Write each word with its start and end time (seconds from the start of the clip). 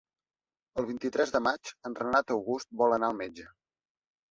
El 0.81 0.87
vint-i-tres 0.87 1.35
de 1.35 1.41
maig 1.49 1.75
en 1.91 1.99
Renat 2.01 2.35
August 2.39 2.69
vol 2.83 2.99
anar 2.99 3.13
al 3.13 3.21
metge. 3.23 3.49